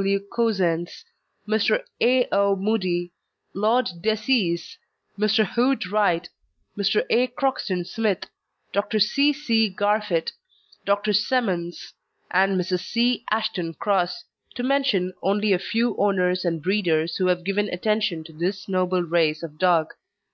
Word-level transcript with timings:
W. 0.00 0.18
Cousens, 0.34 1.04
Mr. 1.46 1.84
A. 2.00 2.26
O. 2.32 2.56
Mudie, 2.56 3.12
Lord 3.54 3.84
Decies, 4.00 4.78
Mr. 5.18 5.44
Hood 5.44 5.88
Wright, 5.88 6.26
Mr. 6.74 7.04
A. 7.10 7.26
Croxton 7.26 7.84
Smith, 7.84 8.24
Dr. 8.72 8.98
C. 8.98 9.34
C. 9.34 9.68
Garfit, 9.68 10.32
Dr. 10.86 11.12
Semmence, 11.12 11.92
and 12.30 12.58
Mrs. 12.58 12.80
C. 12.84 13.24
Ashton 13.30 13.74
Cross, 13.74 14.24
to 14.54 14.62
mention 14.62 15.12
only 15.20 15.52
a 15.52 15.58
few 15.58 15.94
owners 15.98 16.46
and 16.46 16.62
breeders 16.62 17.18
who 17.18 17.26
have 17.26 17.44
given 17.44 17.68
attention 17.68 18.24
to 18.24 18.32
this 18.32 18.70
noble 18.70 19.02
race 19.02 19.42
of 19.42 19.58
dog. 19.58 19.92